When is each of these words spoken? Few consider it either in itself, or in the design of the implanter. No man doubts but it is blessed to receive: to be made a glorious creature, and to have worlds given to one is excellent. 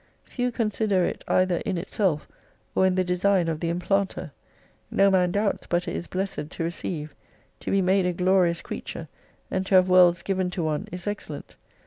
Few 0.23 0.51
consider 0.51 1.03
it 1.05 1.23
either 1.27 1.57
in 1.57 1.77
itself, 1.77 2.27
or 2.73 2.87
in 2.87 2.95
the 2.95 3.03
design 3.03 3.47
of 3.47 3.59
the 3.59 3.71
implanter. 3.71 4.31
No 4.89 5.11
man 5.11 5.31
doubts 5.31 5.67
but 5.67 5.87
it 5.87 5.95
is 5.95 6.07
blessed 6.07 6.49
to 6.49 6.63
receive: 6.63 7.13
to 7.59 7.69
be 7.69 7.83
made 7.83 8.07
a 8.07 8.13
glorious 8.13 8.61
creature, 8.61 9.09
and 9.51 9.63
to 9.67 9.75
have 9.75 9.91
worlds 9.91 10.23
given 10.23 10.49
to 10.49 10.63
one 10.63 10.87
is 10.91 11.05
excellent. 11.05 11.55